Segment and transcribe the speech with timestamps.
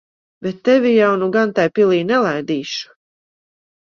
[0.43, 2.91] Bet tevi jau nu gan tai pilī nelaidīšu.